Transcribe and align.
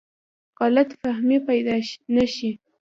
غلط 0.59 0.89
فهمۍ 1.01 1.37
پیدا 1.49 1.75
نه 2.15 2.25
شي. 2.33 2.49